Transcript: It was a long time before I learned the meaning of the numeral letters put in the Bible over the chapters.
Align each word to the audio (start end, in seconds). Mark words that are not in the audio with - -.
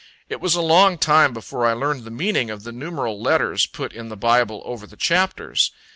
It 0.29 0.41
was 0.41 0.55
a 0.55 0.61
long 0.63 0.97
time 0.97 1.31
before 1.31 1.63
I 1.67 1.73
learned 1.73 2.05
the 2.05 2.09
meaning 2.09 2.49
of 2.49 2.63
the 2.63 2.71
numeral 2.71 3.21
letters 3.21 3.67
put 3.67 3.93
in 3.93 4.09
the 4.09 4.17
Bible 4.17 4.63
over 4.65 4.87
the 4.87 4.97
chapters. 4.97 5.69